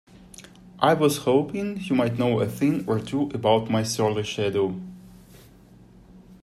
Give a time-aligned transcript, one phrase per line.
[0.79, 4.73] I was hoping you might know a thing or two about my surly shadow?